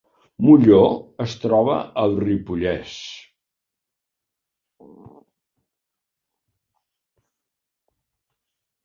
[0.45, 0.77] Molló
[1.25, 2.95] es troba al Ripollès